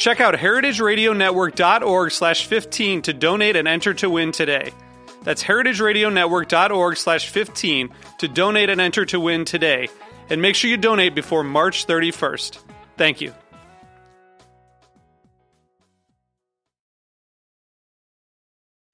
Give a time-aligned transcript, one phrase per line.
[0.00, 4.72] Check out heritageradionetwork.org slash 15 to donate and enter to win today.
[5.24, 7.90] That's heritageradionetwork.org slash 15
[8.20, 9.90] to donate and enter to win today.
[10.30, 12.58] And make sure you donate before March 31st.
[12.96, 13.34] Thank you.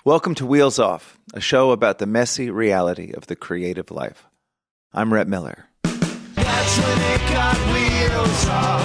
[0.05, 4.27] Welcome to Wheels Off, a show about the messy reality of the creative life.
[4.93, 5.67] I'm Rhett Miller.
[6.77, 8.85] When it got wheels off.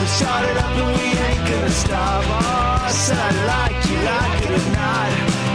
[0.00, 2.24] We started up and we ain't gonna stop.
[2.26, 5.10] Oh, I like you, like it or not.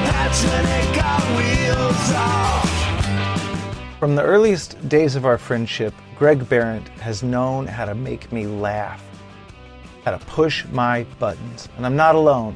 [0.05, 3.99] That's when it got wheels off.
[3.99, 8.45] From the earliest days of our friendship, Greg Behrendt has known how to make me
[8.45, 9.03] laugh,
[10.05, 11.69] how to push my buttons.
[11.77, 12.55] And I'm not alone.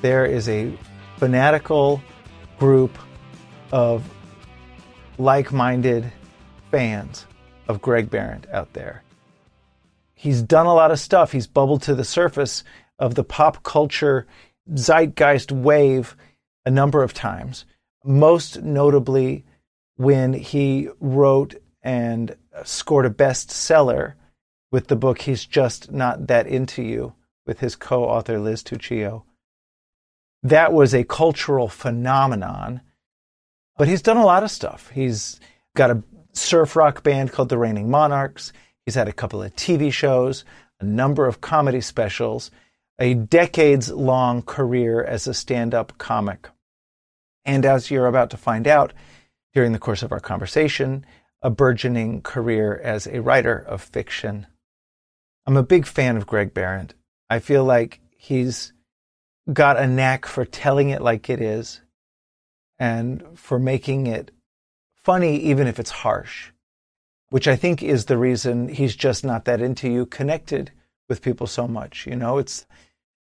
[0.00, 0.72] There is a
[1.18, 2.00] fanatical
[2.58, 2.96] group
[3.72, 4.08] of
[5.18, 6.10] like minded
[6.70, 7.26] fans
[7.70, 9.02] of Greg Behrendt out there.
[10.14, 11.32] He's done a lot of stuff.
[11.32, 12.64] He's bubbled to the surface
[12.98, 14.26] of the pop culture
[14.74, 16.16] zeitgeist wave
[16.66, 17.64] a number of times,
[18.04, 19.44] most notably
[19.96, 24.14] when he wrote and scored a bestseller
[24.70, 27.14] with the book He's Just Not That Into You
[27.46, 29.24] with his co author Liz Tuccillo.
[30.42, 32.80] That was a cultural phenomenon,
[33.76, 34.90] but he's done a lot of stuff.
[34.90, 35.40] He's
[35.74, 38.52] got a surf rock band called the Reigning Monarchs.
[38.84, 40.44] He's had a couple of TV shows,
[40.80, 42.50] a number of comedy specials,
[42.98, 46.48] a decades long career as a stand up comic.
[47.44, 48.92] And as you're about to find out
[49.54, 51.04] during the course of our conversation,
[51.42, 54.46] a burgeoning career as a writer of fiction.
[55.46, 56.92] I'm a big fan of Greg Behrendt.
[57.30, 58.72] I feel like he's
[59.50, 61.80] got a knack for telling it like it is
[62.78, 64.30] and for making it
[65.04, 66.50] funny, even if it's harsh,
[67.30, 70.72] which I think is the reason he's just not that into you, connected
[71.08, 72.06] with people so much.
[72.06, 72.66] You know, it's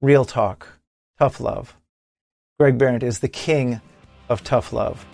[0.00, 0.68] real talk,
[1.18, 1.76] tough love.
[2.58, 3.80] Greg Behrendt is the king
[4.28, 5.04] of tough love.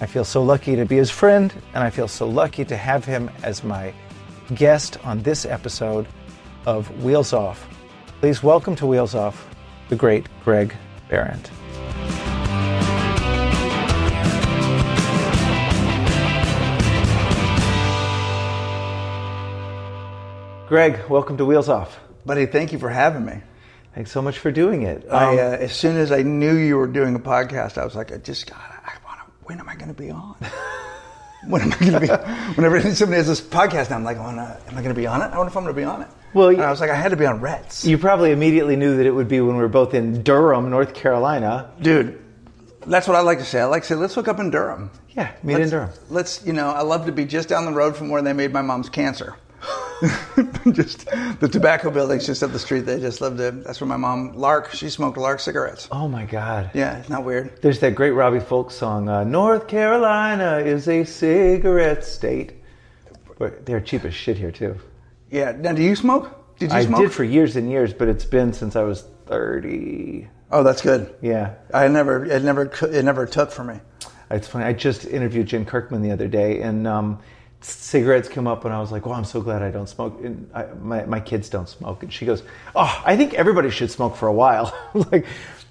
[0.00, 3.04] I feel so lucky to be his friend, and I feel so lucky to have
[3.04, 3.92] him as my
[4.54, 6.06] guest on this episode
[6.66, 7.66] of Wheels Off.
[8.20, 9.48] Please welcome to Wheels Off
[9.88, 10.74] the great Greg
[11.08, 11.50] Behrendt.
[20.68, 21.96] Greg, welcome to Wheels Off.
[22.24, 23.40] Buddy, thank you for having me.
[23.94, 25.06] Thanks so much for doing it.
[25.08, 27.94] I, Um, uh, as soon as I knew you were doing a podcast, I was
[27.94, 28.58] like, I just got.
[28.58, 29.32] I want to.
[29.44, 30.34] When am I going to be on?
[31.46, 32.10] when am I going to be?
[32.10, 32.18] On
[32.56, 35.22] whenever somebody has this podcast, I'm like, I wanna, am I going to be on
[35.22, 35.26] it?
[35.26, 36.08] I wonder if I'm going to be on it.
[36.34, 38.96] Well, and I was like, I had to be on Rhett's, you probably immediately knew
[38.96, 41.70] that it would be when we were both in Durham, North Carolina.
[41.80, 42.22] dude.
[42.88, 43.60] That's what I like to say.
[43.60, 44.90] I like to say, let's hook up in Durham.
[45.10, 45.90] Yeah, meet in let's, Durham.
[46.08, 48.52] Let's, you know, I love to be just down the road from where they made
[48.52, 49.34] my mom's cancer.
[50.72, 51.06] just
[51.40, 52.80] the tobacco buildings just up the street.
[52.80, 53.50] They just love to.
[53.50, 54.72] That's where my mom Lark.
[54.72, 55.88] She smoked Lark cigarettes.
[55.90, 56.70] Oh my God.
[56.74, 57.62] Yeah, it's not weird.
[57.62, 62.54] There's that great Robbie Fulks song, uh, North Carolina is a cigarette state.
[63.38, 64.78] But they're cheap as shit here, too.
[65.30, 65.52] Yeah.
[65.52, 66.56] Now, do you smoke?
[66.58, 66.78] Did you smoke?
[66.78, 67.00] I smoke?
[67.00, 70.28] did for years and years, but it's been since I was 30.
[70.50, 71.14] Oh, that's good.
[71.20, 71.54] Yeah.
[71.74, 73.80] I never, it never, it never took for me.
[74.30, 74.64] It's funny.
[74.64, 77.20] I just interviewed Jen Kirkman the other day, and um,
[77.60, 80.48] cigarettes come up, and I was like, "Oh, I'm so glad I don't smoke." And
[80.54, 82.42] I, my my kids don't smoke, and she goes,
[82.74, 84.72] "Oh, I think everybody should smoke for a while."
[85.12, 85.26] Like,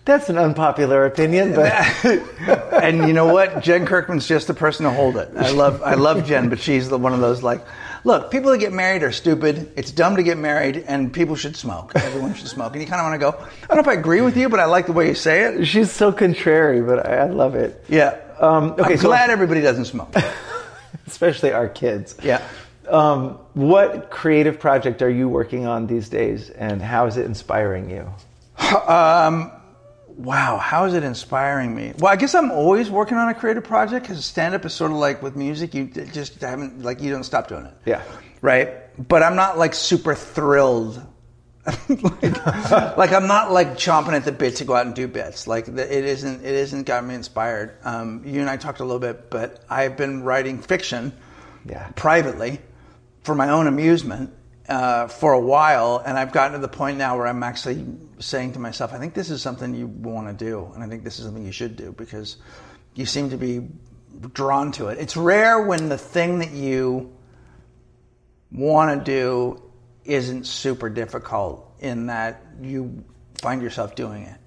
[0.06, 1.72] "That's an unpopular opinion, but
[2.84, 3.62] and you know what?
[3.64, 5.30] Jen Kirkman's just the person to hold it.
[5.36, 7.66] I love, I love Jen, but she's the one of those like,
[8.04, 9.72] look, people that get married are stupid.
[9.76, 11.94] It's dumb to get married, and people should smoke.
[11.96, 12.74] Everyone should smoke.
[12.74, 13.48] And you kind of want to go.
[13.64, 15.44] I don't know if I agree with you, but I like the way you say
[15.46, 15.66] it.
[15.66, 18.20] she's so contrary, but I, I love it." Yeah.
[18.40, 20.14] Um, okay, I'm so- glad everybody doesn't smoke.
[21.08, 22.16] especially our kids.
[22.24, 22.42] Yeah.
[22.88, 27.90] Um, what creative project are you working on these days, and how is it inspiring
[27.90, 28.12] you?
[30.18, 31.94] wow, how is it inspiring me?
[31.98, 34.92] Well, I guess I'm always working on a creative project because stand up is sort
[34.92, 37.74] of like with music, you just haven't, like, you don't stop doing it.
[37.86, 38.02] Yeah.
[38.42, 38.70] Right?
[39.08, 41.02] But I'm not like super thrilled.
[41.90, 42.46] Like,
[42.98, 45.48] like, I'm not like chomping at the bit to go out and do bits.
[45.48, 46.46] Like the, it isn't.
[46.46, 47.78] It isn't got me inspired.
[47.84, 51.14] Um, you and I talked a little bit, but I've been writing fiction
[51.68, 51.90] Yeah.
[51.96, 52.60] privately
[53.24, 54.32] for my own amusement
[54.70, 57.86] uh, for a while, and I've gotten to the point now where I'm actually
[58.20, 61.04] saying to myself, I think this is something you want to do, and I think
[61.04, 62.38] this is something you should do because
[62.94, 63.68] you seem to be
[64.34, 65.00] drawn to it.
[65.00, 67.12] It's rare when the thing that you
[68.52, 69.62] want to do
[70.06, 73.04] isn't super difficult in that you
[73.42, 74.38] find yourself doing it.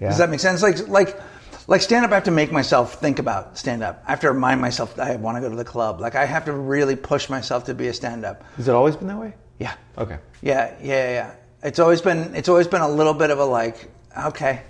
[0.00, 0.08] Yeah.
[0.08, 0.62] Does that make sense?
[0.62, 1.20] Like like
[1.66, 4.02] like stand up I have to make myself think about stand up.
[4.06, 6.00] I have to remind myself I want to go to the club.
[6.00, 8.44] Like I have to really push myself to be a stand up.
[8.56, 9.34] Has it always been that way?
[9.58, 9.74] Yeah.
[9.96, 10.18] Okay.
[10.42, 11.34] Yeah, yeah, yeah.
[11.62, 13.90] It's always been it's always been a little bit of a like,
[14.26, 14.62] okay,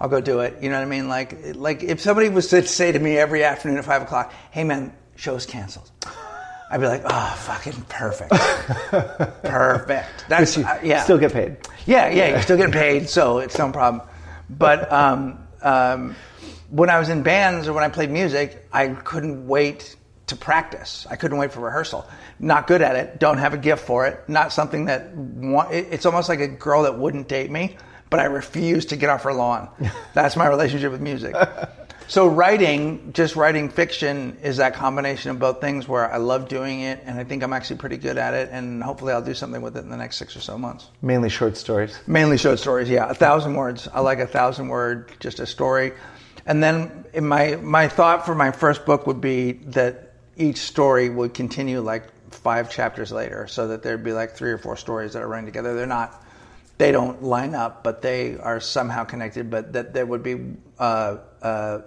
[0.00, 0.62] I'll go do it.
[0.62, 1.08] You know what I mean?
[1.08, 4.64] Like like if somebody was to say to me every afternoon at five o'clock, hey
[4.64, 5.90] man, show's canceled.
[6.70, 8.30] I'd be like, oh, fucking perfect,
[9.42, 10.24] perfect.
[10.28, 11.04] That's you uh, yeah.
[11.04, 11.58] still get paid.
[11.86, 14.02] Yeah, yeah, you're still getting paid, so it's no problem.
[14.50, 16.16] But um, um,
[16.70, 19.96] when I was in bands or when I played music, I couldn't wait
[20.26, 21.06] to practice.
[21.08, 22.06] I couldn't wait for rehearsal.
[22.40, 23.20] Not good at it.
[23.20, 24.28] Don't have a gift for it.
[24.28, 27.76] Not something that want, it, it's almost like a girl that wouldn't date me,
[28.10, 29.68] but I refuse to get off her lawn.
[30.14, 31.34] That's my relationship with music.
[32.08, 36.80] So writing, just writing fiction, is that combination of both things where I love doing
[36.80, 39.60] it, and I think I'm actually pretty good at it, and hopefully I'll do something
[39.60, 40.88] with it in the next six or so months.
[41.02, 41.98] Mainly short stories.
[42.06, 43.10] Mainly short stories, yeah.
[43.10, 43.88] A thousand words.
[43.92, 45.92] I like a thousand word, just a story.
[46.46, 51.08] And then in my my thought for my first book would be that each story
[51.08, 55.14] would continue like five chapters later, so that there'd be like three or four stories
[55.14, 55.74] that are running together.
[55.74, 56.24] They're not,
[56.78, 59.50] they don't line up, but they are somehow connected.
[59.50, 60.54] But that there would be.
[60.78, 61.80] Uh, uh,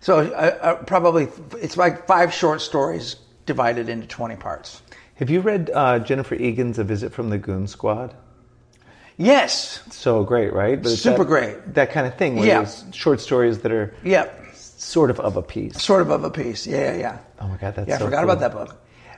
[0.00, 1.28] so uh, uh, probably
[1.60, 3.16] it's like five short stories
[3.46, 4.82] divided into twenty parts.
[5.16, 8.14] Have you read uh, Jennifer Egan's A Visit from the Goon Squad?
[9.16, 9.82] Yes.
[9.90, 10.80] So great, right?
[10.80, 11.74] But Super that- great.
[11.74, 12.68] That kind of thing where Yeah.
[12.92, 14.54] short stories that are Yep.
[14.54, 15.82] sort of of a piece.
[15.82, 16.66] Sort of of a piece.
[16.66, 17.18] Yeah, yeah, yeah.
[17.40, 18.30] Oh my god, that's yeah, I forgot cool.
[18.30, 18.76] about that book.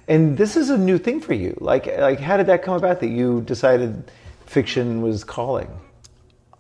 [0.09, 1.57] And this is a new thing for you.
[1.61, 4.11] Like, like how did that come about that you decided
[4.47, 5.69] fiction was calling?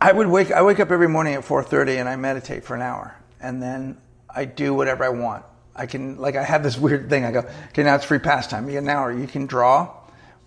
[0.03, 0.53] I would wake.
[0.53, 3.63] I wake up every morning at four thirty and I meditate for an hour, and
[3.63, 3.97] then
[4.35, 5.45] I do whatever I want.
[5.75, 7.25] I can like I have this weird thing.
[7.25, 8.69] I go, okay, now it's free pastime.
[8.69, 9.13] You an hour.
[9.13, 9.95] You can draw,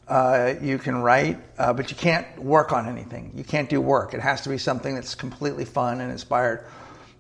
[0.08, 3.32] uh, you can write, uh, but you can't work on anything.
[3.36, 4.14] You can't do work.
[4.14, 6.66] It has to be something that's completely fun and inspired.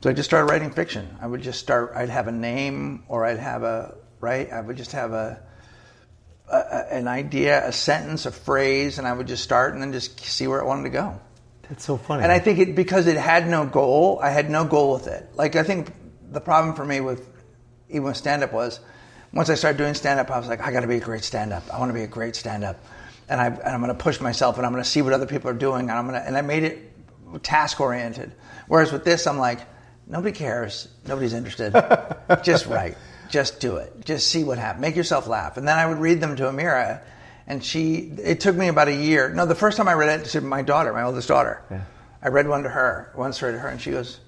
[0.01, 1.18] So I just started writing fiction.
[1.21, 1.94] I would just start.
[1.95, 4.51] I'd have a name, or I'd have a right.
[4.51, 5.42] I would just have a
[6.50, 10.19] a, an idea, a sentence, a phrase, and I would just start and then just
[10.19, 11.19] see where it wanted to go.
[11.69, 12.24] That's so funny.
[12.24, 15.30] And I think it because it had no goal, I had no goal with it.
[15.36, 15.92] Like I think
[16.33, 17.30] the problem for me with
[17.89, 18.80] even with stand up was
[19.31, 21.24] once I started doing stand up, I was like, I got to be a great
[21.24, 21.63] stand up.
[21.74, 22.83] I want to be a great stand up,
[23.30, 25.25] and I and I'm going to push myself, and I'm going to see what other
[25.25, 26.91] people are doing, and I'm going to and I made it
[27.44, 28.31] task oriented.
[28.68, 29.59] Whereas with this, I'm like,
[30.07, 31.74] nobody cares, nobody's interested.
[32.44, 32.97] Just write,
[33.29, 36.21] just do it, just see what happens, make yourself laugh, and then I would read
[36.21, 37.01] them to Amiira.
[37.45, 39.27] And she, it took me about a year.
[39.29, 41.81] No, the first time I read it to my daughter, my oldest daughter, Yeah.
[42.21, 44.19] I read one to her, one story to her, and she goes,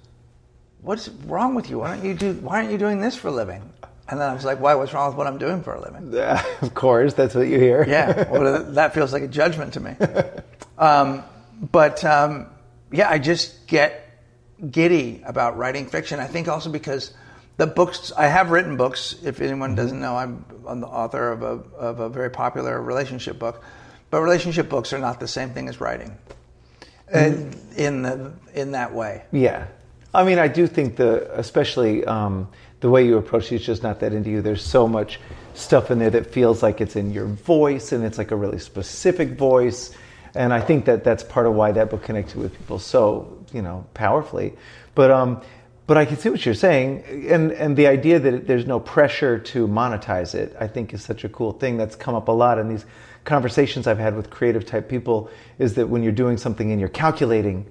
[0.86, 1.80] "What's wrong with you?
[1.80, 2.34] Why don't you do?
[2.34, 3.62] Why aren't you doing this for a living?"
[4.08, 4.75] And then I was like, "Why?
[4.75, 7.60] What's wrong with what I'm doing for a living?" Yeah, of course, that's what you
[7.60, 7.86] hear.
[7.88, 9.96] Yeah, well, that feels like a judgment to me.
[10.77, 11.24] Um,
[11.60, 12.48] but um,
[12.92, 14.01] yeah, I just get
[14.72, 16.20] giddy about writing fiction.
[16.20, 17.12] I think also because
[17.58, 19.15] the books I have written books.
[19.24, 23.39] If anyone doesn't know, I'm, I'm the author of a of a very popular relationship
[23.39, 23.63] book.
[24.10, 26.18] But relationship books are not the same thing as writing.
[27.13, 29.24] Uh, in the in that way.
[29.32, 29.68] Yeah.
[30.15, 32.48] I mean, I do think the, especially um,
[32.79, 34.41] the way you approach it is just not that into you.
[34.41, 35.19] There's so much
[35.53, 38.60] stuff in there that feels like it's in your voice and it's like a really
[38.60, 39.91] specific voice.
[40.34, 43.62] And I think that that's part of why that book connected with people so, you
[43.62, 44.53] know, powerfully.
[44.93, 45.41] But, um,
[45.88, 47.03] but I can see what you're saying.
[47.29, 51.24] And, and the idea that there's no pressure to monetize it, I think is such
[51.24, 52.86] a cool thing that's come up a lot in these
[53.25, 55.29] conversations I've had with creative type people
[55.60, 57.65] is that when you're doing something and you're calculating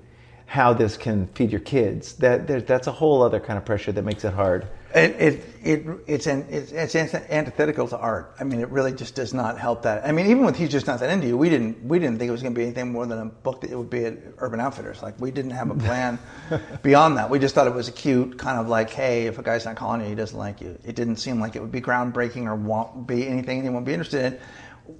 [0.47, 2.15] how this can feed your kids.
[2.15, 4.69] That that's a whole other kind of pressure that makes it hard.
[4.95, 8.37] It, it, it, it's, an, it's, it's antithetical to art.
[8.39, 10.07] I mean, it really just does not help that.
[10.07, 12.29] I mean, even with He's Just Not That Into You, we didn't, we didn't think
[12.29, 14.17] it was going to be anything more than a book that it would be at
[14.39, 15.03] Urban Outfitters.
[15.03, 16.21] Like, we didn't have a plan
[16.85, 17.29] beyond that.
[17.29, 19.75] We just thought it was a cute kind of like, hey, if a guy's not
[19.75, 20.79] calling you, he doesn't like you.
[20.85, 23.95] It didn't seem like it would be groundbreaking or won't be anything anyone would be
[23.95, 24.39] interested in.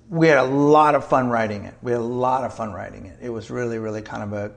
[0.09, 1.75] We had a lot of fun writing it.
[1.83, 3.19] We had a lot of fun writing it.
[3.23, 4.55] It was really, really kind of a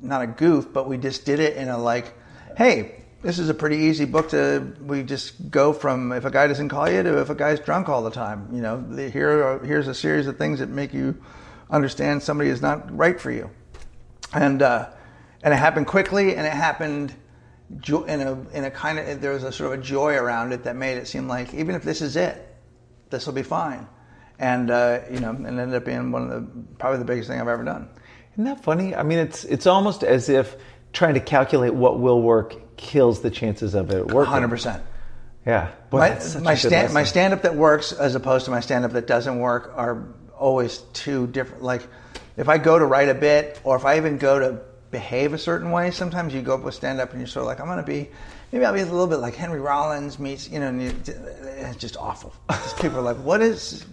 [0.00, 2.14] not a goof, but we just did it in a like,
[2.56, 4.74] hey, this is a pretty easy book to.
[4.80, 7.88] We just go from if a guy doesn't call you to if a guy's drunk
[7.88, 8.48] all the time.
[8.52, 11.20] You know, here are, here's a series of things that make you
[11.70, 13.50] understand somebody is not right for you,
[14.32, 14.88] and uh,
[15.42, 17.14] and it happened quickly, and it happened
[17.70, 20.64] in a in a kind of there was a sort of a joy around it
[20.64, 22.56] that made it seem like even if this is it,
[23.10, 23.88] this will be fine,
[24.38, 27.40] and uh, you know, and ended up being one of the probably the biggest thing
[27.40, 27.88] I've ever done.
[28.38, 28.94] Isn't that funny?
[28.94, 30.54] I mean, it's it's almost as if
[30.92, 34.32] trying to calculate what will work kills the chances of it working.
[34.32, 34.80] Hundred percent.
[35.44, 35.72] Yeah.
[35.90, 38.92] Boy, My, my stand my stand up that works as opposed to my stand up
[38.92, 40.06] that doesn't work are
[40.38, 41.64] always two different.
[41.64, 41.84] Like
[42.36, 44.60] if I go to write a bit or if I even go to
[44.92, 47.48] behave a certain way, sometimes you go up with stand up and you're sort of
[47.48, 48.08] like I'm going to be.
[48.50, 51.98] Maybe I'll be a little bit like Henry Rollins meets, you know, it's eh, just
[51.98, 52.32] awful.
[52.48, 53.84] Just people are like, "What is?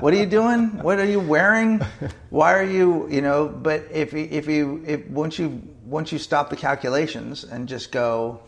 [0.00, 0.68] What are you doing?
[0.82, 1.80] What are you wearing?
[2.28, 6.18] Why are you, you know?" But if you- if you if once you once you
[6.18, 8.40] stop the calculations and just go,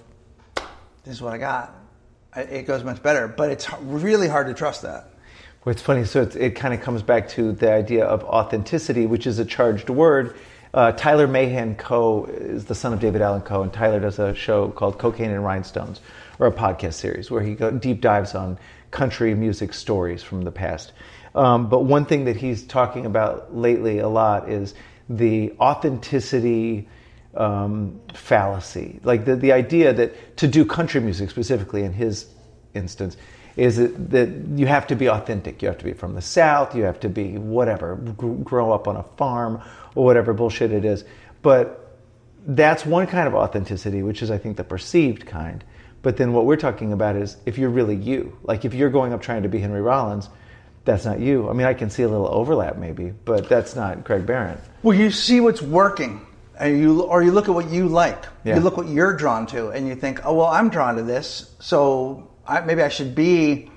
[1.05, 1.75] this is what I got.
[2.37, 5.09] It goes much better, but it's really hard to trust that.
[5.65, 6.05] Well, it's funny.
[6.05, 9.89] So it kind of comes back to the idea of authenticity, which is a charged
[9.89, 10.37] word.
[10.75, 14.35] Uh, Tyler Mahan Coe is the son of David Allen Coe, and Tyler does a
[14.35, 16.01] show called Cocaine and Rhinestones,
[16.39, 18.59] or a podcast series where he go deep dives on
[18.91, 20.93] country music stories from the past.
[21.35, 24.75] Um, but one thing that he's talking about lately a lot is
[25.11, 26.89] the authenticity
[27.35, 32.27] um, fallacy, like the, the idea that to do country music specifically in his
[32.73, 33.17] instance
[33.57, 35.61] is that, that you have to be authentic.
[35.61, 36.75] You have to be from the South.
[36.75, 39.63] You have to be whatever, grow up on a farm
[39.95, 41.05] or whatever bullshit it is.
[41.43, 41.99] But
[42.47, 45.65] that's one kind of authenticity, which is, I think, the perceived kind.
[46.03, 48.37] But then what we're talking about is if you're really you.
[48.43, 50.29] Like if you're going up trying to be Henry Rollins,
[50.85, 51.49] that's not you.
[51.49, 54.59] I mean, I can see a little overlap maybe, but that's not Greg Behrendt.
[54.83, 56.27] Well, you see what's working,
[56.59, 58.25] and you or you look at what you like.
[58.45, 58.57] Yeah.
[58.57, 61.55] You look what you're drawn to, and you think, oh well, I'm drawn to this,
[61.61, 63.71] so I, maybe I should be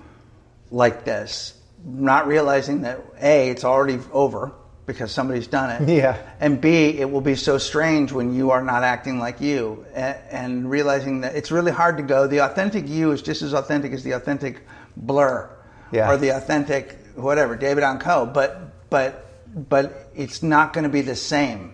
[0.72, 1.54] like this.
[1.84, 4.54] Not realizing that a it's already over
[4.86, 5.90] because somebody's done it.
[5.90, 6.18] Yeah.
[6.40, 10.18] And B, it will be so strange when you are not acting like you, and,
[10.32, 12.28] and realizing that it's really hard to go.
[12.28, 14.62] The authentic you is just as authentic as the authentic
[14.98, 15.50] Blur,
[15.92, 16.10] Yeah.
[16.12, 18.26] or the authentic whatever David Allen Coe.
[18.26, 19.26] But but
[19.70, 21.74] but it's not going to be the same,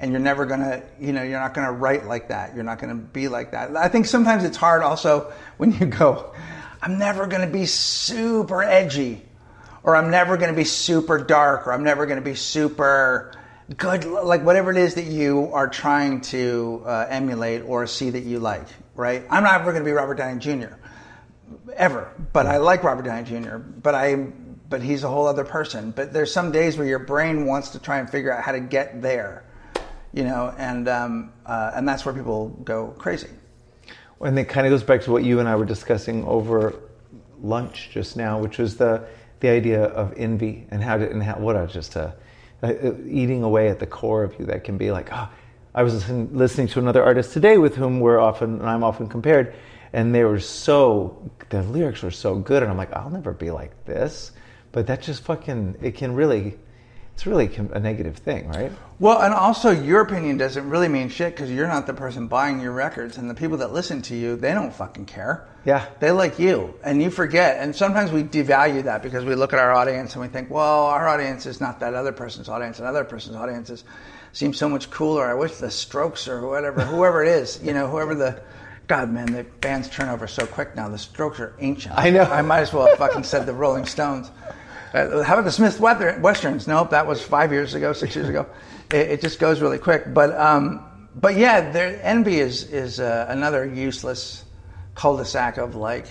[0.00, 2.54] and you're never going to you know you're not going to write like that.
[2.54, 3.76] You're not going to be like that.
[3.76, 6.32] I think sometimes it's hard also when you go,
[6.80, 9.22] I'm never going to be super edgy
[9.84, 13.32] or I'm never going to be super dark, or I'm never going to be super
[13.76, 18.24] good, like whatever it is that you are trying to uh, emulate or see that
[18.24, 19.24] you like, right?
[19.30, 20.74] I'm not ever going to be Robert Downey Jr.
[21.74, 23.56] ever, but I like Robert Downey Jr.
[23.56, 24.16] But I,
[24.68, 25.90] but he's a whole other person.
[25.90, 28.60] But there's some days where your brain wants to try and figure out how to
[28.60, 29.44] get there,
[30.12, 33.28] you know, and um, uh, and that's where people go crazy.
[34.20, 36.74] And it kind of goes back to what you and I were discussing over
[37.40, 39.04] lunch just now, which was the
[39.42, 41.96] the idea of envy and how to and how what a just
[43.06, 45.10] eating away at the core of you that can be like.
[45.12, 45.28] Oh,
[45.74, 49.08] I was listen, listening to another artist today with whom we're often and I'm often
[49.08, 49.54] compared,
[49.94, 53.50] and they were so the lyrics were so good, and I'm like, I'll never be
[53.50, 54.32] like this.
[54.72, 56.58] But that just fucking it can really,
[57.14, 58.72] it's really a negative thing, right?
[58.98, 62.60] Well, and also your opinion doesn't really mean shit because you're not the person buying
[62.60, 65.46] your records, and the people that listen to you, they don't fucking care.
[65.64, 65.86] Yeah.
[66.00, 67.58] They like you, and you forget.
[67.58, 70.86] And sometimes we devalue that because we look at our audience and we think, well,
[70.86, 73.84] our audience is not that other person's audience, and other person's audiences
[74.32, 75.26] seem so much cooler.
[75.26, 78.42] I wish the Strokes or whatever, whoever it is, you know, whoever the.
[78.88, 80.88] God, man, the bands turn over so quick now.
[80.88, 81.94] The Strokes are ancient.
[81.96, 82.24] I know.
[82.24, 84.30] I might as well have fucking said the Rolling Stones.
[84.92, 86.68] Uh, how about the Smith Westerns?
[86.68, 88.46] Nope, that was five years ago, six years ago.
[88.92, 90.12] It, it just goes really quick.
[90.12, 94.44] But um, but yeah, there, envy is is uh, another useless
[94.94, 96.04] cul-de-sac of like,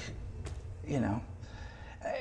[0.87, 1.21] you know.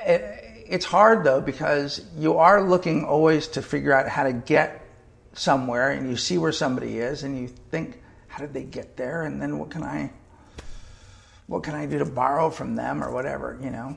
[0.04, 4.84] It, it's hard though because you are looking always to figure out how to get
[5.32, 9.22] somewhere, and you see where somebody is, and you think, how did they get there?
[9.22, 10.12] And then what can I
[11.46, 13.96] what can I do to borrow from them or whatever, you know?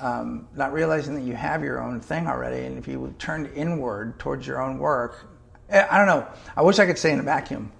[0.00, 4.18] Um, not realizing that you have your own thing already, and if you turned inward
[4.18, 5.26] towards your own work,
[5.70, 6.26] eh, I don't know.
[6.54, 7.72] I wish I could stay in a vacuum.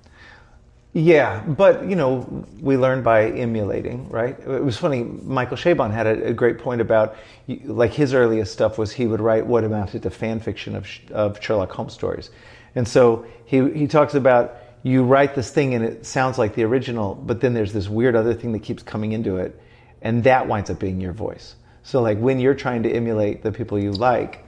[0.94, 4.34] Yeah, but you know, we learn by emulating, right?
[4.40, 5.04] It was funny.
[5.04, 7.16] Michael Chabon had a, a great point about,
[7.64, 11.38] like his earliest stuff was he would write what amounted to fan fiction of, of
[11.42, 12.30] Sherlock Holmes stories,
[12.74, 16.62] and so he he talks about you write this thing and it sounds like the
[16.62, 19.60] original, but then there's this weird other thing that keeps coming into it,
[20.00, 21.56] and that winds up being your voice.
[21.86, 24.44] So like when you're trying to emulate the people you like,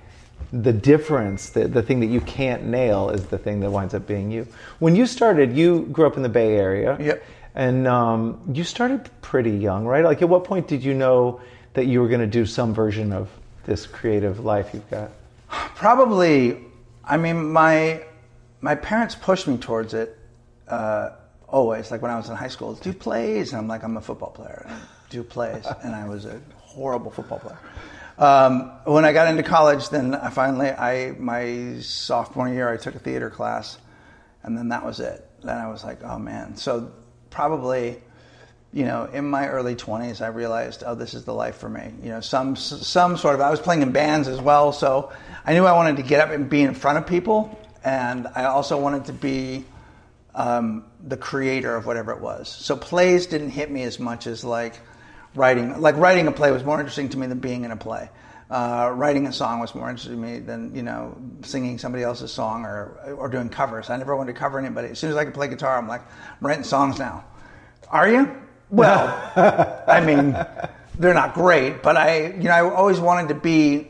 [0.52, 4.09] the difference, the, the thing that you can't nail, is the thing that winds up
[4.09, 4.49] being you.
[4.80, 6.97] When you started, you grew up in the Bay Area.
[6.99, 7.25] Yep.
[7.54, 10.04] And um, you started pretty young, right?
[10.04, 11.40] Like, at what point did you know
[11.75, 13.30] that you were going to do some version of
[13.66, 15.12] this creative life you've got?
[15.76, 16.59] Probably,
[17.04, 18.02] I mean, my
[18.61, 20.18] my parents pushed me towards it
[20.66, 21.11] uh,
[21.47, 21.92] always.
[21.92, 24.30] Like when I was in high school, do plays, and I'm like, I'm a football
[24.30, 24.68] player.
[25.09, 27.59] Do plays, and I was a horrible football player.
[28.19, 32.95] Um, when I got into college, then I finally, I my sophomore year, I took
[32.95, 33.79] a theater class,
[34.43, 35.25] and then that was it.
[35.43, 36.57] Then I was like, oh man.
[36.57, 36.93] So
[37.31, 37.99] probably
[38.73, 41.91] you know, in my early 20s, I realized, oh, this is the life for me.
[42.03, 43.41] You know, some some sort of.
[43.41, 45.11] I was playing in bands as well, so
[45.47, 48.45] I knew I wanted to get up and be in front of people, and I
[48.45, 49.65] also wanted to be
[50.35, 52.49] um, the creator of whatever it was.
[52.49, 54.79] So plays didn't hit me as much as like
[55.38, 55.80] writing.
[55.80, 58.11] Like writing a play was more interesting to me than being in a play.
[58.50, 62.33] Uh, writing a song was more interesting to me than you know singing somebody else's
[62.33, 63.90] song or or doing covers.
[63.90, 64.88] I never wanted to cover anybody.
[64.88, 67.25] As soon as I could play guitar, I'm like, I'm writing songs now.
[67.90, 68.30] Are you?
[68.71, 69.09] Well,
[69.88, 70.37] I mean,
[70.99, 73.88] they're not great, but I, you know, I always wanted to be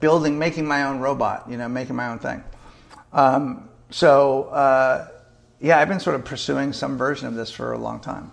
[0.00, 2.42] building, making my own robot, you know, making my own thing.
[3.12, 5.08] Um, so, uh,
[5.60, 8.32] yeah, I've been sort of pursuing some version of this for a long time.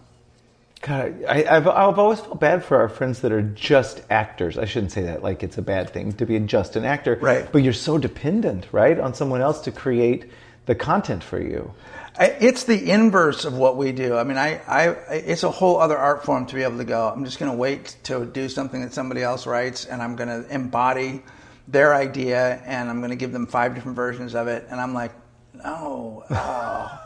[0.82, 4.58] God, I, I've, I've always felt bad for our friends that are just actors.
[4.58, 7.18] I shouldn't say that like it's a bad thing to be just an actor.
[7.22, 7.48] Right.
[7.52, 10.32] But you're so dependent, right, on someone else to create
[10.66, 11.74] the content for you.
[12.18, 14.16] I- It's the inverse of what we do.
[14.18, 17.08] I mean, I, I, it's a whole other art form to be able to go.
[17.10, 20.30] I'm just going to wait to do something that somebody else writes, and I'm going
[20.30, 21.22] to embody
[21.68, 24.66] their idea, and I'm going to give them five different versions of it.
[24.72, 25.12] And I'm like,
[25.54, 27.00] no, oh.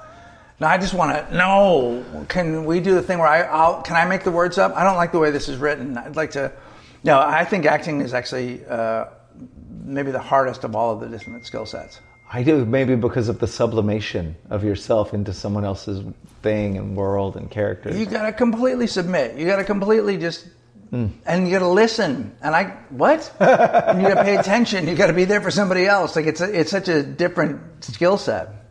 [0.59, 1.35] No, I just want to.
[1.35, 4.75] No, can we do the thing where I, I'll, can I make the words up?
[4.75, 5.97] I don't like the way this is written.
[5.97, 6.51] I'd like to.
[7.03, 9.05] No, I think acting is actually uh,
[9.83, 11.99] maybe the hardest of all of the different skill sets.
[12.31, 16.03] I do maybe because of the sublimation of yourself into someone else's
[16.41, 17.97] thing and world and characters.
[17.97, 19.37] You gotta completely submit.
[19.37, 20.47] You gotta completely just,
[21.25, 22.35] and you gotta listen.
[22.41, 23.31] And I what?
[23.39, 24.87] and you gotta pay attention.
[24.87, 26.15] You gotta be there for somebody else.
[26.15, 28.64] Like it's a, it's such a different skill set.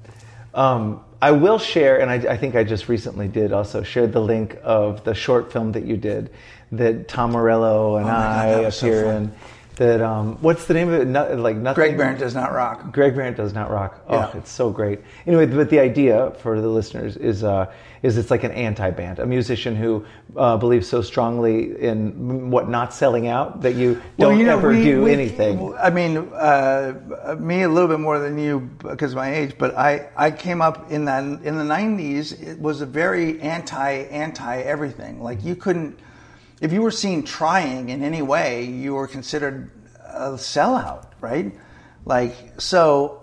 [0.54, 4.20] Um, I will share, and I, I think I just recently did also shared the
[4.20, 6.30] link of the short film that you did
[6.72, 9.32] that Tom Morello and Oh God, I was so appear in.
[9.76, 11.06] That um, what's the name of it?
[11.08, 11.74] No, like nothing.
[11.82, 12.92] Greg Behrendt does not rock.
[12.92, 14.04] Greg Behrendt does not rock.
[14.08, 14.36] Oh, Yeah.
[14.36, 15.00] it's so great.
[15.26, 17.72] Anyway, but the idea for the listeners is uh,
[18.04, 20.04] is it's like an anti-band, a musician who
[20.36, 24.68] uh, believes so strongly in what not selling out that you don't you know, ever
[24.68, 25.74] we- do we- anything.
[25.76, 29.76] I mean, uh, me a little bit more than you because of my age, but
[29.76, 32.40] I, I came up in that in the '90s.
[32.40, 35.20] It was a very anti anti everything.
[35.20, 35.98] Like you couldn't,
[36.60, 39.70] if you were seen trying in any way, you were considered
[40.06, 41.52] a sellout, right?
[42.04, 43.20] Like so.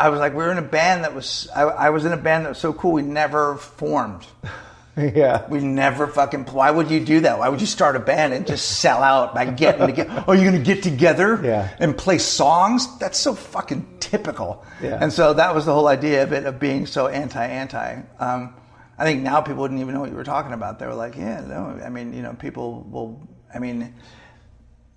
[0.00, 1.48] I was like, we were in a band that was.
[1.54, 2.92] I, I was in a band that was so cool.
[2.92, 4.24] We never formed.
[4.96, 5.44] yeah.
[5.48, 6.44] We never fucking.
[6.44, 7.40] Why would you do that?
[7.40, 10.24] Why would you start a band and just sell out by getting together?
[10.28, 11.68] Are you going to get together Yeah.
[11.80, 12.98] and play songs?
[12.98, 14.64] That's so fucking typical.
[14.80, 14.98] Yeah.
[15.00, 18.00] And so that was the whole idea of it of being so anti anti.
[18.20, 18.54] Um,
[18.98, 20.78] I think now people wouldn't even know what you were talking about.
[20.78, 21.80] They were like, yeah, no.
[21.84, 23.28] I mean, you know, people will.
[23.54, 23.94] I mean,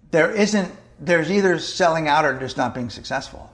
[0.10, 0.72] there isn't.
[1.00, 3.52] There's either selling out or just not being successful,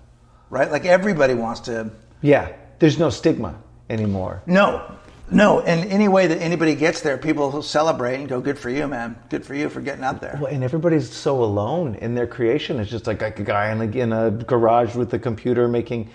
[0.50, 0.72] right?
[0.72, 1.92] Like everybody wants to.
[2.22, 2.54] Yeah.
[2.80, 3.56] There's no stigma
[3.90, 4.44] anymore.
[4.46, 4.96] No,
[5.32, 5.62] no.
[5.62, 8.88] And any way that anybody gets there, people will celebrate and go, "Good for you,
[8.88, 9.18] man.
[9.30, 12.80] Good for you for getting out there." Well, and everybody's so alone in their creation.
[12.80, 16.10] It's just like, like a guy in a, in a garage with a computer making,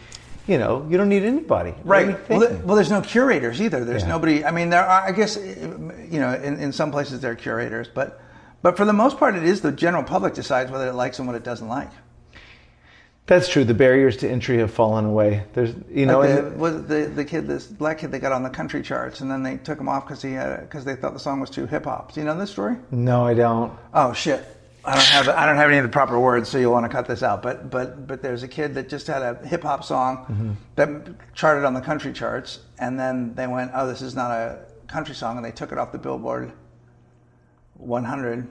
[0.46, 1.74] you know, you don't need anybody.
[1.84, 2.06] Right.
[2.08, 3.84] What are you Well, well, there's no curators either.
[3.84, 4.08] There's Yeah.
[4.08, 4.44] nobody.
[4.44, 5.02] I mean, there are.
[5.08, 8.20] I guess you know, in, in some places there are curators, but
[8.62, 11.26] but for the most part, it is the general public decides whether it likes and
[11.28, 11.90] what it doesn't like.
[13.26, 13.62] That's true.
[13.64, 15.44] The barriers to entry have fallen away.
[15.52, 18.42] There's, you know, Like the, was the the kid, this black kid, they got on
[18.42, 21.12] the country charts, and then they took him off because he had because they thought
[21.12, 22.12] the song was too hip hop.
[22.12, 22.76] Do you know this story?
[22.90, 23.72] no, I don't.
[23.94, 24.44] Oh shit.
[24.84, 26.88] I don't have I don't have any of the proper words, so you'll want to
[26.88, 27.42] cut this out.
[27.42, 30.52] But but but there's a kid that just had a hip hop song mm-hmm.
[30.74, 34.58] that charted on the country charts, and then they went, "Oh, this is not a
[34.88, 36.52] country song," and they took it off the Billboard
[37.74, 38.46] 100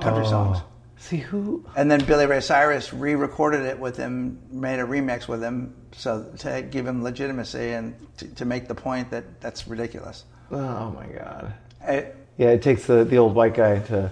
[0.00, 0.30] country Oh.
[0.30, 0.58] songs.
[0.98, 1.64] See who?
[1.76, 6.26] And then Billy Ray Cyrus re-recorded it with him, made a remix with him, so
[6.40, 10.24] to give him legitimacy and to, to make the point that that's ridiculous.
[10.50, 11.54] Oh my God.
[11.82, 14.10] I, Yeah, it takes the, the old white guy to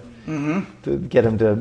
[0.83, 1.51] to get him to.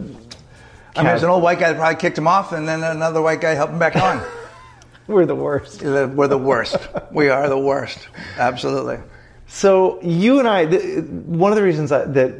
[0.96, 3.22] I mean, there's an old white guy that probably kicked him off, and then another
[3.22, 4.22] white guy helped him back on.
[5.06, 5.82] We're the worst.
[5.82, 6.76] We're the worst.
[7.12, 8.08] We are the worst.
[8.36, 8.98] Absolutely.
[9.46, 12.34] So you and I, th- one of the reasons that, that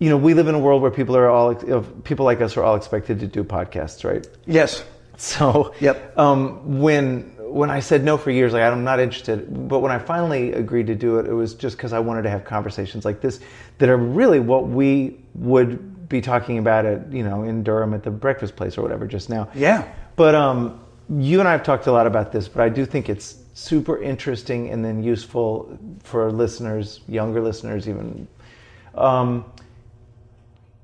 [0.00, 2.56] you know we live in a world where people are all of people like us
[2.56, 4.26] are all expected to do podcasts, right?
[4.46, 4.82] Yes.
[5.16, 6.18] So Yep.
[6.18, 9.98] um, when when I said no for years, like I'm not interested, but when I
[10.00, 13.20] finally agreed to do it, it was just because I wanted to have conversations like
[13.20, 13.38] this
[13.78, 18.02] that are really what we would be talking about it, you know in Durham at
[18.02, 19.48] the breakfast place or whatever just now.
[19.54, 19.86] Yeah.
[20.16, 23.08] But um, you and I have talked a lot about this, but I do think
[23.08, 28.28] it's super interesting and then useful for listeners, younger listeners, even.
[28.94, 29.44] Um,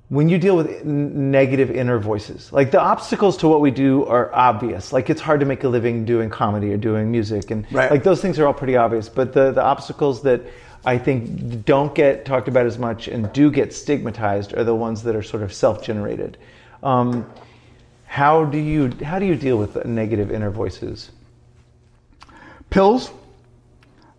[0.08, 4.06] when you deal with n- negative inner voices, like the obstacles to what we do
[4.06, 4.90] are obvious.
[4.92, 7.90] Like it's hard to make a living doing comedy or doing music, and Right.
[7.90, 9.08] like those things are all pretty obvious.
[9.10, 10.40] But the the obstacles that
[10.88, 15.02] I think don't get talked about as much and do get stigmatized are the ones
[15.02, 16.38] that are sort of self generated.
[16.82, 17.30] Um,
[18.06, 21.10] how do you how do you deal with the negative inner voices?
[22.70, 23.10] Pills?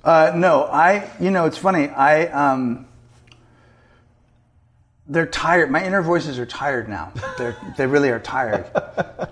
[0.04, 1.10] Uh, no, I.
[1.20, 1.88] You know, it's funny.
[1.88, 2.28] I.
[2.28, 2.88] Um,
[5.08, 5.72] they're tired.
[5.72, 7.12] My inner voices are tired now.
[7.40, 8.68] They're they really are tired,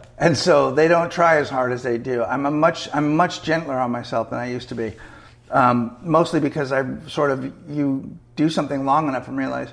[0.18, 2.24] and so they don't try as hard as they do.
[2.24, 4.96] I'm a much I'm much gentler on myself than I used to be.
[5.50, 9.70] Um, mostly because I sort of you do something long enough and realize,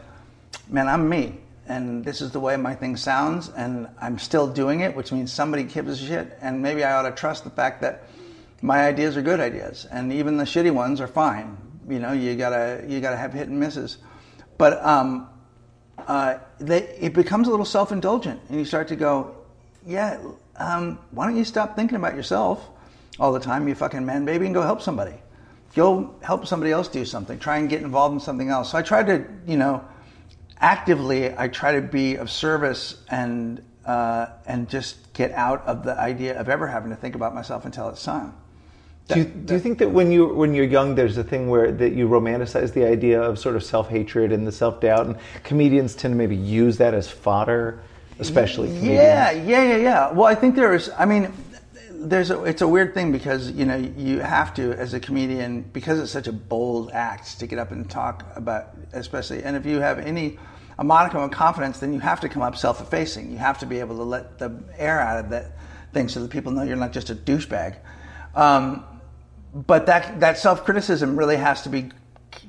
[0.68, 4.80] man, I'm me, and this is the way my thing sounds, and I'm still doing
[4.80, 7.80] it, which means somebody gives a shit, and maybe I ought to trust the fact
[7.80, 8.04] that
[8.62, 11.56] my ideas are good ideas, and even the shitty ones are fine.
[11.88, 13.98] You know, you gotta you gotta have hit and misses,
[14.56, 15.28] but um,
[15.98, 19.34] uh, they, it becomes a little self indulgent, and you start to go,
[19.86, 20.18] yeah,
[20.56, 22.70] um, why don't you stop thinking about yourself
[23.18, 25.14] all the time, you fucking man baby, and go help somebody.
[25.74, 27.38] Go help somebody else do something.
[27.38, 28.70] Try and get involved in something else.
[28.72, 29.84] So I try to, you know,
[30.60, 35.98] actively, I try to be of service and uh, and just get out of the
[35.98, 38.34] idea of ever having to think about myself until it's time.
[39.08, 41.70] Do you, do you think that when you when you're young, there's a thing where
[41.70, 45.16] that you romanticize the idea of sort of self hatred and the self doubt, and
[45.42, 47.82] comedians tend to maybe use that as fodder,
[48.18, 48.94] especially comedians.
[48.94, 50.12] Yeah, yeah, yeah, yeah.
[50.12, 50.90] Well, I think there is.
[50.96, 51.30] I mean,
[52.04, 55.62] there's a, it's a weird thing because you know you have to as a comedian
[55.62, 59.42] because it's such a bold act to get up and talk about, especially.
[59.42, 60.38] And if you have any
[60.78, 63.30] a modicum of confidence, then you have to come up self-effacing.
[63.30, 65.52] You have to be able to let the air out of that
[65.92, 67.76] thing so that people know you're not just a douchebag.
[68.34, 68.84] Um,
[69.54, 71.90] but that that self-criticism really has to be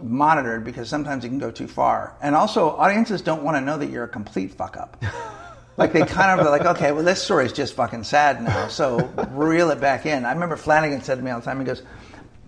[0.02, 2.16] monitored because sometimes it can go too far.
[2.22, 5.04] And also, audiences don't want to know that you're a complete fuck up.
[5.78, 8.98] like they kind of are like, okay, well, this story's just fucking sad now, so
[9.32, 10.26] reel it back in.
[10.26, 11.84] I remember Flanagan said to me all the time, he goes,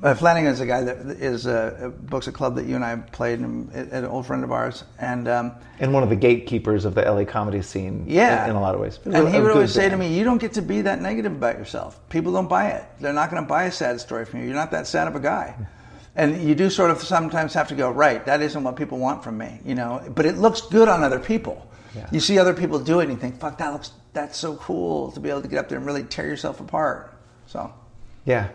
[0.03, 2.97] uh, Flanagan is a guy that is uh, books a club that you and I
[2.97, 6.93] played, and an old friend of ours, and um, and one of the gatekeepers of
[6.93, 8.05] the LA comedy scene.
[8.07, 8.99] yeah, in, in a lot of ways.
[9.05, 11.31] And A- he would always say to me, "You don't get to be that negative
[11.31, 11.99] about yourself.
[12.09, 12.85] People don't buy it.
[12.99, 14.45] They're not going to buy a sad story from you.
[14.45, 15.55] You're not that sad of a guy."
[16.15, 18.23] And you do sort of sometimes have to go, right?
[18.25, 20.03] That isn't what people want from me, you know.
[20.13, 21.67] But it looks good on other people.
[21.97, 22.07] Yeah.
[22.11, 25.11] You see other people do it, and you think, "Fuck, that looks that's so cool
[25.11, 27.13] to be able to get up there and really tear yourself apart."
[27.47, 27.73] So,
[28.25, 28.49] Yeah,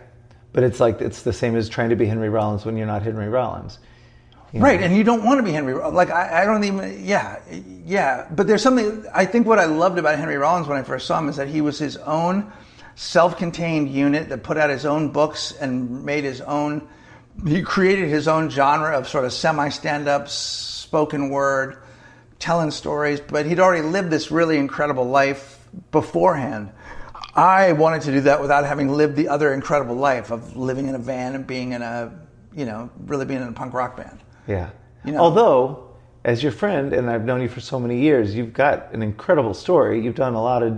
[0.53, 3.01] but it's like it's the same as trying to be Henry Rollins when you're not
[3.01, 3.79] Henry Rollins.
[4.53, 4.65] You know?
[4.65, 5.73] Right, and you don't want to be Henry.
[5.73, 7.03] Like I, I don't even.
[7.03, 7.39] Yeah,
[7.85, 8.27] yeah.
[8.29, 9.03] But there's something.
[9.13, 11.47] I think what I loved about Henry Rollins when I first saw him is that
[11.47, 12.51] he was his own
[12.95, 16.87] self-contained unit that put out his own books and made his own.
[17.47, 21.77] He created his own genre of sort of semi-stand-up, spoken word,
[22.43, 23.21] telling stories.
[23.21, 26.71] But he'd already lived this really incredible life beforehand.
[27.35, 30.93] I wanted to do that without having lived the other incredible life of living in
[30.93, 32.13] a van and being in a,
[32.53, 34.19] you know, really being in a punk rock band.
[34.47, 34.69] Yeah.
[35.05, 35.87] You know- Although,
[36.25, 39.53] as your friend, and I've known you for so many years, you've got an incredible
[39.53, 40.03] story.
[40.03, 40.77] You've done a lot of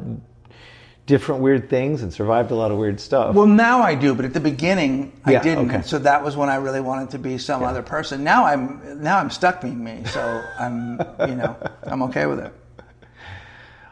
[1.06, 3.36] different weird things and survived a lot of weird stuff.
[3.36, 5.70] Well, now I do, but at the beginning I Yeah, didn't.
[5.70, 5.82] okay.
[5.84, 8.24] So that was when I really wanted to be some other person.
[8.24, 10.04] Now I'm now I'm stuck being me.
[10.06, 12.52] So I'm you know I'm okay with it.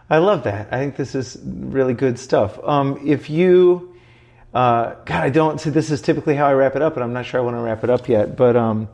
[0.10, 0.68] I love that.
[0.72, 2.60] I think this is really good stuff.
[2.64, 3.96] Um, if you,
[4.54, 7.14] uh, God, I don't see this is typically how I wrap it up, and I'm
[7.14, 8.36] not sure I want to wrap it up yet.
[8.36, 8.90] But um,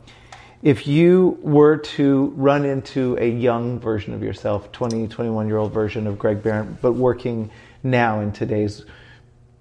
[0.61, 5.73] if you were to run into a young version of yourself, 20, 21 year old
[5.73, 7.49] version of Greg Behrendt, but working
[7.83, 8.85] now in today's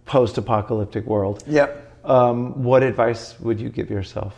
[0.06, 2.00] post apocalyptic world, Yep.
[2.04, 4.34] um, what advice would you give yourself?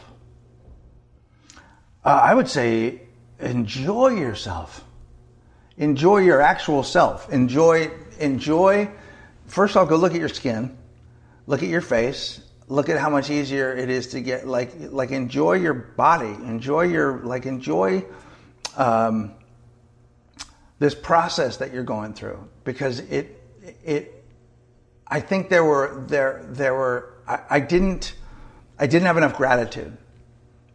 [2.05, 3.03] Uh, I would say
[3.39, 4.85] enjoy yourself.
[5.77, 7.31] Enjoy your actual self.
[7.33, 8.91] Enjoy enjoy.
[9.47, 10.77] First off, go look at your skin.
[11.47, 12.41] Look at your face.
[12.69, 16.29] Look at how much easier it is to get like like enjoy your body.
[16.29, 18.05] Enjoy your like enjoy
[18.77, 19.33] um,
[20.79, 23.40] this process that you're going through because it
[23.85, 24.25] it
[25.07, 28.15] I think there were there there were I, I didn't
[28.79, 29.97] I didn't have enough gratitude.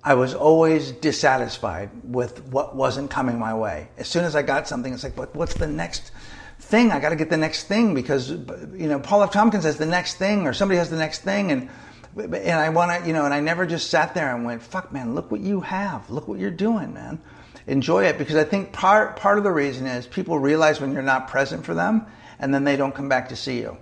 [0.04, 3.88] I was always dissatisfied with what wasn't coming my way.
[3.98, 6.12] As soon as I got something, it's like, what, what's the next
[6.60, 6.92] thing.
[6.92, 9.32] I got to get the next thing because you know Paul F.
[9.32, 11.70] Tompkins has the next thing, or somebody has the next thing, and
[12.18, 14.94] and I want to, you know, and I never just sat there and went, "Fuck,
[14.94, 16.10] man, look what you have.
[16.10, 17.20] Look what you're doing, man.
[17.68, 21.02] Enjoy it." Because I think part part of the reason is people realize when you're
[21.02, 22.06] not present for them,
[22.40, 23.78] and then they don't come back to see you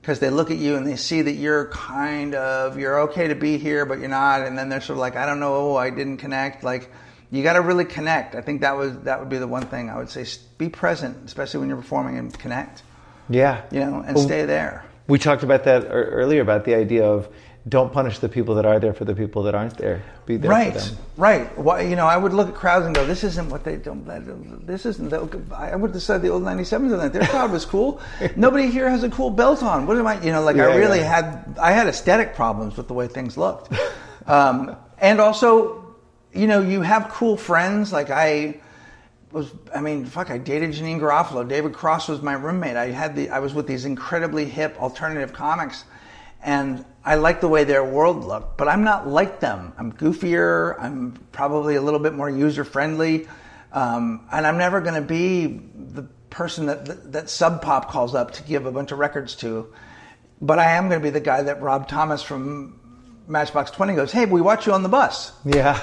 [0.00, 3.34] because they look at you and they see that you're kind of you're okay to
[3.34, 5.76] be here, but you're not, and then they're sort of like, "I don't know, oh,
[5.76, 6.90] I didn't connect." Like
[7.30, 8.34] you got to really connect.
[8.34, 10.24] I think that was that would be the one thing I would say:
[10.58, 12.82] be present, especially when you're performing, and connect.
[13.28, 13.62] Yeah.
[13.70, 14.84] You know, and Well, stay there.
[15.06, 17.28] We talked about that earlier about the idea of
[17.68, 20.02] don't punish the people that are there for the people that aren't there.
[20.24, 20.96] Be there right, for them.
[21.18, 21.58] right.
[21.58, 24.06] Why, you know, I would look at crowds and go, "This isn't what they don't.
[24.66, 27.12] This isn't." The, I would have said the Old 97's on that.
[27.12, 28.00] Their crowd was cool.
[28.36, 29.86] Nobody here has a cool belt on.
[29.86, 30.18] What am I?
[30.22, 31.22] You know, like Yeah, I really yeah.
[31.22, 31.58] had.
[31.60, 33.74] I had aesthetic problems with the way things looked,
[34.26, 35.96] um, and also,
[36.32, 37.92] you know, you have cool friends.
[37.92, 38.58] Like I
[39.32, 39.52] was.
[39.74, 40.30] I mean, fuck.
[40.30, 41.46] I dated Janeane Garofalo.
[41.46, 42.76] David Cross was my roommate.
[42.76, 43.28] I had the.
[43.28, 45.84] I was with these incredibly hip alternative comics
[46.42, 49.72] and I like the way their world looked, but I'm not like them.
[49.78, 50.76] I'm goofier.
[50.78, 53.26] I'm probably a little bit more user friendly,
[53.72, 58.14] um, and I'm never going to be the person that, that that Sub Pop calls
[58.14, 59.72] up to give a bunch of records to.
[60.40, 62.78] But I am going to be the guy that Rob Thomas from
[63.26, 65.80] Matchbox Twenty goes, "Hey, we watch you on the bus." Yeah.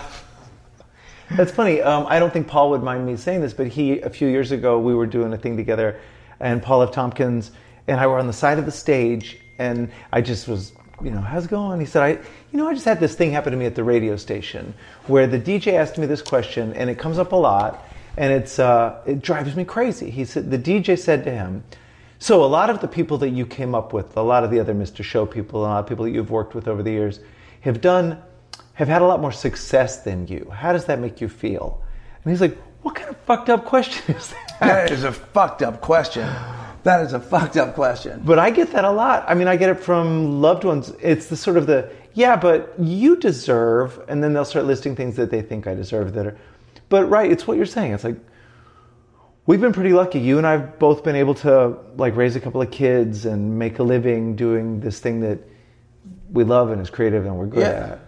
[1.31, 1.81] That's funny.
[1.81, 4.53] Um, I don't think Paul would mind me saying this, but he, a few years
[4.53, 5.99] ago, we were doing a thing together,
[6.39, 6.91] and Paul F.
[6.91, 7.51] Tompkins
[7.85, 11.21] and I were on the side of the stage, and I just was, you know,
[11.21, 11.79] how's it going?
[11.79, 13.83] He said, I, you know, I just had this thing happen to me at the
[13.83, 14.73] radio station
[15.07, 17.85] where the DJ asked me this question, and it comes up a lot,
[18.17, 20.09] and it's, uh, it drives me crazy.
[20.09, 21.63] He said, the DJ said to him,
[22.19, 24.59] so a lot of the people that you came up with, a lot of the
[24.59, 25.03] other Mr.
[25.03, 27.19] Show people, a lot of people that you've worked with over the years,
[27.61, 28.21] have done,
[28.73, 30.49] have had a lot more success than you.
[30.51, 31.83] How does that make you feel?
[32.23, 34.59] And he's like, what kind of fucked up question is that?
[34.59, 36.27] That is a fucked up question.
[36.87, 38.21] That is a fucked up question.
[38.23, 39.25] But I get that a lot.
[39.27, 40.93] I mean, I get it from loved ones.
[41.01, 45.17] It's the sort of the, yeah, but you deserve, and then they'll start listing things
[45.17, 46.37] that they think I deserve that are,
[46.87, 47.91] but right, it's what you're saying.
[47.91, 48.15] It's like,
[49.47, 50.19] we've been pretty lucky.
[50.19, 53.79] You and I've both been able to like raise a couple of kids and make
[53.79, 55.39] a living doing this thing that
[56.31, 57.91] we love and is creative and we're good Yeah.
[57.93, 57.99] at.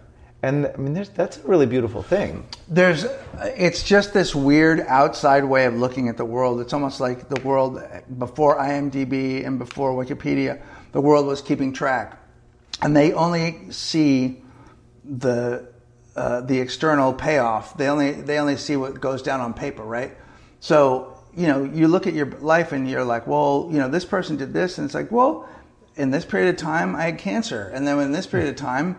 [0.42, 2.46] And I mean, there's, that's a really beautiful thing.
[2.66, 3.04] there's
[3.42, 6.60] it's just this weird outside way of looking at the world.
[6.60, 7.82] It's almost like the world
[8.18, 10.60] before imdb and before wikipedia
[10.92, 12.18] the world was keeping track.
[12.82, 14.42] And they only see
[15.04, 15.68] the
[16.16, 17.76] uh, the external payoff.
[17.76, 20.16] They only they only see what goes down on paper right?
[20.60, 24.06] So you know you look at your life and you're like well you know this
[24.06, 24.78] person did this.
[24.78, 25.46] And it's like well
[25.96, 27.68] in this period of time i had cancer.
[27.74, 28.98] And then in this period of time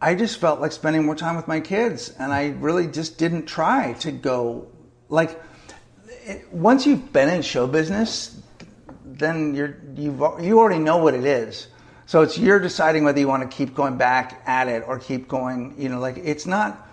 [0.00, 3.46] I just felt like spending more time with my kids, and I really just didn't
[3.46, 4.68] try to go
[5.08, 5.40] like.
[6.50, 8.40] Once you've been in show business,
[9.04, 11.68] then you're you've you already know what it is.
[12.04, 15.28] So it's you're deciding whether you want to keep going back at it or keep
[15.28, 15.74] going.
[15.78, 16.88] You know, like it's not.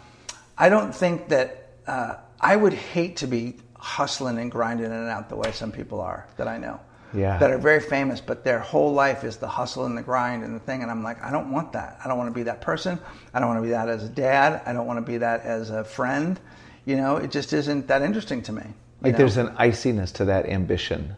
[0.57, 5.09] I don't think that uh, I would hate to be hustling and grinding in and
[5.09, 6.79] out the way some people are that I know.
[7.13, 7.37] Yeah.
[7.37, 10.55] That are very famous, but their whole life is the hustle and the grind and
[10.55, 10.81] the thing.
[10.81, 11.99] And I'm like, I don't want that.
[12.03, 12.99] I don't want to be that person.
[13.33, 14.61] I don't want to be that as a dad.
[14.65, 16.39] I don't want to be that as a friend.
[16.85, 18.63] You know, it just isn't that interesting to me.
[19.01, 19.17] Like know?
[19.19, 21.15] there's an iciness to that ambition.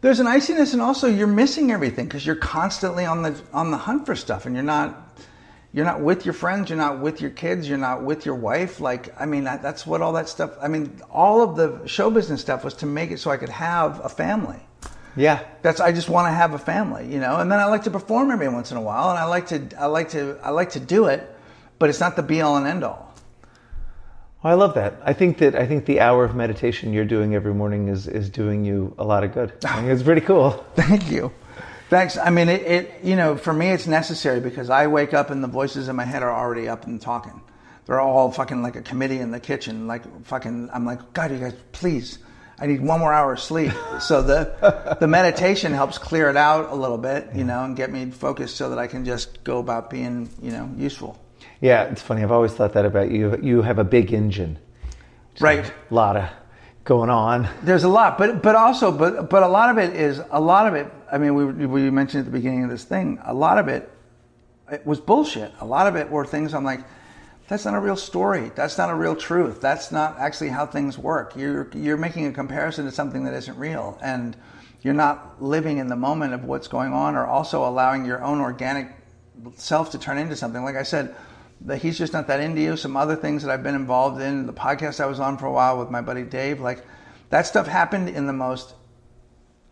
[0.00, 3.78] there's an iciness, and also you're missing everything because you're constantly on the on the
[3.78, 5.04] hunt for stuff, and you're not
[5.74, 8.78] you're not with your friends, you're not with your kids, you're not with your wife.
[8.78, 10.56] Like, I mean, that, that's what all that stuff.
[10.62, 13.48] I mean, all of the show business stuff was to make it so I could
[13.48, 14.60] have a family.
[15.16, 15.44] Yeah.
[15.62, 17.36] That's I just want to have a family, you know.
[17.36, 19.68] And then I like to perform every once in a while, and I like to
[19.78, 21.28] I like to I like to do it,
[21.78, 23.14] but it's not the be all and end all.
[24.42, 25.00] Well, I love that.
[25.04, 28.28] I think that I think the hour of meditation you're doing every morning is is
[28.28, 29.52] doing you a lot of good.
[29.64, 30.50] I think it's pretty cool.
[30.74, 31.32] Thank you.
[31.90, 32.16] Thanks.
[32.16, 35.44] I mean, it, it, you know, for me, it's necessary because I wake up and
[35.44, 37.40] the voices in my head are already up and talking.
[37.86, 39.86] They're all fucking like a committee in the kitchen.
[39.86, 42.18] Like fucking, I'm like, God, you guys, please,
[42.58, 43.72] I need one more hour of sleep.
[44.00, 47.90] So the the meditation helps clear it out a little bit, you know, and get
[47.90, 51.20] me focused so that I can just go about being, you know, useful.
[51.60, 52.22] Yeah, it's funny.
[52.22, 53.38] I've always thought that about you.
[53.42, 54.58] You have a big engine.
[55.40, 55.64] Right.
[55.90, 56.30] A lot of
[56.84, 57.48] going on.
[57.62, 60.66] There's a lot, but but also, but but a lot of it is a lot
[60.66, 60.92] of it.
[61.10, 63.18] I mean, we we mentioned at the beginning of this thing.
[63.24, 63.90] A lot of it,
[64.70, 65.52] it was bullshit.
[65.60, 66.80] A lot of it were things I'm like,
[67.46, 68.50] that's not a real story.
[68.54, 69.60] That's not a real truth.
[69.60, 71.36] That's not actually how things work.
[71.36, 74.36] You're you're making a comparison to something that isn't real, and
[74.82, 78.40] you're not living in the moment of what's going on, or also allowing your own
[78.40, 78.88] organic
[79.56, 80.64] self to turn into something.
[80.64, 81.14] Like I said,
[81.62, 82.76] that he's just not that into you.
[82.76, 85.52] Some other things that I've been involved in, the podcast I was on for a
[85.52, 86.84] while with my buddy Dave, like
[87.28, 88.74] that stuff happened in the most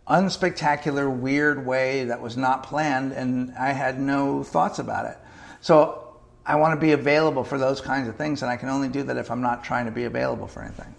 [0.09, 5.17] unspectacular, weird way that was not planned, and I had no thoughts about it.
[5.61, 6.02] So
[6.45, 9.05] I want to be available for those kinds of things, and I can only do
[9.05, 10.93] that if I'm not trying to be available for anything.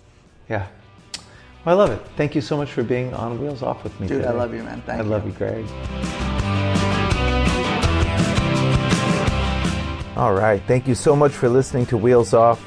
[0.50, 0.68] Yeah.
[1.66, 2.02] Well, I love it.
[2.16, 4.64] Thank you so much for being on Wheels Off with me Dude, I love you,
[4.64, 4.82] man.
[4.86, 5.10] Thank I you.
[5.10, 5.66] I love you, Greg.
[10.16, 10.62] All right.
[10.68, 12.66] Thank you so much for listening to Wheels Off.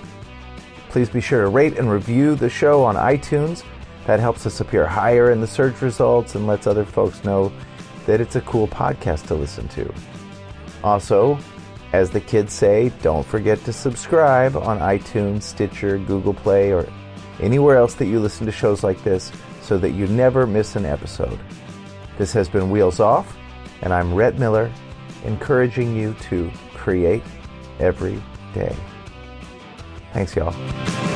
[0.91, 3.65] Please be sure to rate and review the show on iTunes.
[4.07, 7.53] That helps us appear higher in the search results and lets other folks know
[8.07, 9.93] that it's a cool podcast to listen to.
[10.85, 11.39] Also,
[11.93, 16.87] as the kids say, don't forget to subscribe on iTunes, Stitcher, Google Play, or
[17.41, 20.85] anywhere else that you listen to shows like this so that you never miss an
[20.85, 21.39] episode.
[22.19, 23.37] This has been Wheels Off,
[23.83, 24.71] and I'm Rhett Miller,
[25.25, 27.23] encouraging you to create
[27.79, 28.23] every
[28.55, 28.75] day.
[30.13, 31.16] Thanks, y'all.